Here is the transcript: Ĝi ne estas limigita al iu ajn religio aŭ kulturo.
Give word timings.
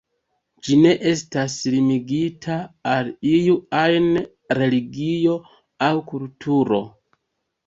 Ĝi 0.67 0.75
ne 0.83 0.93
estas 1.09 1.57
limigita 1.73 2.55
al 2.93 3.11
iu 3.33 3.53
ajn 3.83 4.09
religio 4.61 5.37
aŭ 5.91 5.93
kulturo. 6.11 6.83